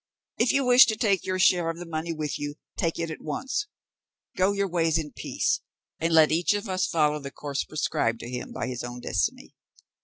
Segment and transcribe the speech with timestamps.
[0.39, 3.21] If you wish to take your share of the money with you, take it at
[3.21, 3.67] once;
[4.35, 5.59] go your ways in peace,
[5.99, 9.53] and let each of us follow the course prescribed to him by his own destiny."